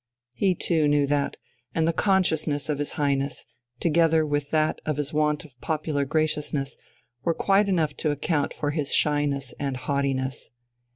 [0.33, 1.37] He too knew that;
[1.75, 3.45] and the consciousness of his Highness,
[3.79, 6.75] together with that of his want of popular graciousness,
[7.21, 10.49] were quite enough to account for his shyness and haughtiness.